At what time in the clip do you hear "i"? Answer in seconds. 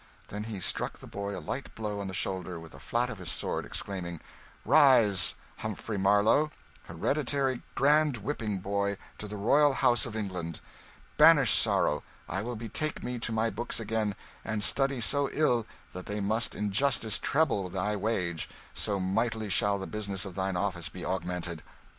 12.27-12.41